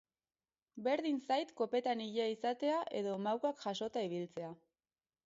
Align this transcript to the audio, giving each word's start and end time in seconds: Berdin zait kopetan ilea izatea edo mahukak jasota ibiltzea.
Berdin 0.87 1.19
zait 1.27 1.53
kopetan 1.59 2.01
ilea 2.05 2.25
izatea 2.37 2.79
edo 3.01 3.13
mahukak 3.27 3.63
jasota 3.67 4.05
ibiltzea. 4.09 4.51